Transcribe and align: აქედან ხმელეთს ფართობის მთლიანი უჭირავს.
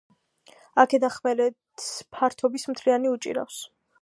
აქედან 0.83 1.13
ხმელეთს 1.17 1.91
ფართობის 2.17 2.67
მთლიანი 2.75 3.15
უჭირავს. 3.15 3.63